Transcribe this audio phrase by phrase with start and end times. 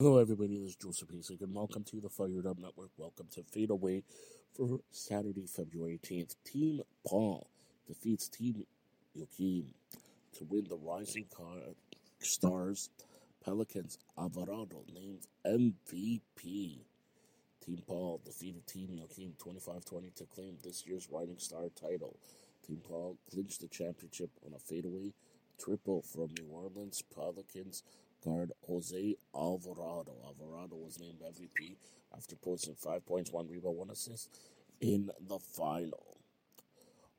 [0.00, 0.56] Hello, everybody.
[0.56, 2.90] This is Joseph Hasek, and welcome to the Fired Up Network.
[2.96, 4.04] Welcome to Fade Away
[4.54, 6.36] for Saturday, February 18th.
[6.44, 7.50] Team Paul
[7.84, 8.64] defeats Team
[9.16, 9.74] Joakim
[10.34, 11.74] to win the Rising Car-
[12.20, 12.90] Stars
[13.44, 16.84] Pelicans Alvarado named MVP.
[17.60, 22.20] Team Paul defeated Team Joakim 25 20 to claim this year's Rising Star title.
[22.64, 25.12] Team Paul clinched the championship on a fadeaway
[25.58, 27.82] triple from New Orleans Pelicans
[28.24, 30.12] guard Jose Alvarado.
[30.24, 31.76] Alvarado was named MVP
[32.16, 34.28] after posting five points, one rebound, one assist
[34.80, 36.18] in the final.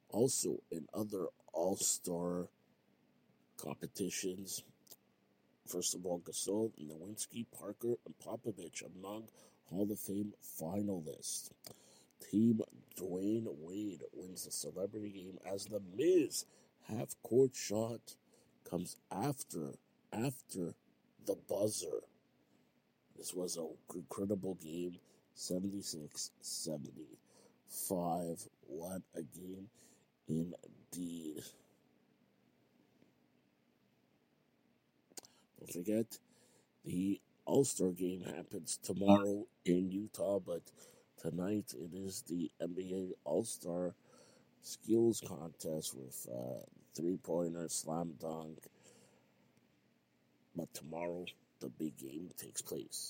[0.10, 2.48] Also, in other All Star
[3.62, 4.64] competitions,
[5.68, 9.26] first of all, Gasol, Nowitzki, Parker, and Popovich among
[9.70, 11.52] Hall of Fame finalists.
[12.32, 12.62] Team
[13.00, 16.46] Dwyane Wade wins the celebrity game as the Miz
[16.88, 18.16] half court shot
[18.70, 19.74] comes after
[20.12, 20.74] after
[21.30, 22.02] the buzzer.
[23.16, 24.98] This was an incredible game,
[25.36, 28.48] 76 75.
[28.66, 29.70] What a game
[30.28, 31.44] indeed.
[35.60, 36.18] Don't forget,
[36.86, 40.64] the All Star game happens tomorrow in Utah, but
[41.18, 43.96] tonight it is the NBA All Star
[44.64, 46.64] skills contest with uh,
[46.96, 48.60] three pointer, slam dunk.
[50.56, 51.26] But tomorrow,
[51.60, 53.08] the big game takes place.